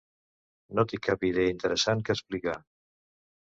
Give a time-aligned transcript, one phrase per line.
[0.79, 2.59] No té cap idea interessant que explicar.